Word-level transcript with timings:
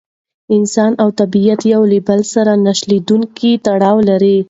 انسان 0.55 0.91
او 1.01 1.09
طبیعت 1.21 1.61
یو 1.73 1.81
له 1.91 1.99
بل 2.07 2.19
سره 2.33 2.53
نه 2.65 2.73
شلېدونکی 2.79 3.51
تړاو 3.65 3.97
لري. 4.09 4.37